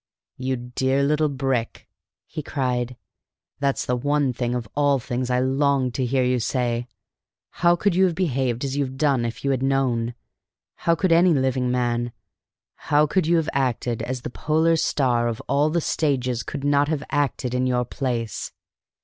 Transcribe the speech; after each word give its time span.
"You 0.37 0.55
dear 0.57 1.03
little 1.03 1.29
brick," 1.29 1.87
he 2.25 2.41
cried, 2.41 2.95
"that's 3.59 3.85
the 3.85 3.95
one 3.95 4.33
thing 4.33 4.55
of 4.55 4.67
all 4.75 4.97
things 4.97 5.29
I 5.29 5.39
longed 5.39 5.93
to 5.93 6.07
hear 6.07 6.23
you 6.23 6.39
say! 6.39 6.87
How 7.51 7.75
could 7.75 7.93
you 7.93 8.05
have 8.05 8.15
behaved 8.15 8.65
as 8.65 8.75
you've 8.75 8.97
done 8.97 9.25
if 9.25 9.43
you 9.45 9.51
had 9.51 9.61
known? 9.61 10.15
How 10.73 10.95
could 10.95 11.11
any 11.11 11.35
living 11.35 11.69
man? 11.69 12.13
How 12.89 13.05
could 13.05 13.27
you 13.27 13.35
have 13.37 13.49
acted, 13.53 14.01
as 14.01 14.23
the 14.23 14.31
polar 14.31 14.75
star 14.75 15.27
of 15.27 15.39
all 15.47 15.69
the 15.69 15.81
stages 15.81 16.41
could 16.41 16.63
not 16.63 16.87
have 16.87 17.03
acted 17.11 17.53
in 17.53 17.67
your 17.67 17.85
place? 17.85 18.51